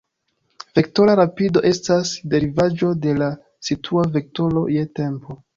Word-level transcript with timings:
Vektora 0.79 1.15
rapido 1.19 1.63
estas 1.73 2.15
derivaĵo 2.33 2.91
de 3.07 3.15
la 3.23 3.31
situa 3.71 4.09
vektoro 4.17 4.69
je 4.79 4.91
tempo. 5.03 5.43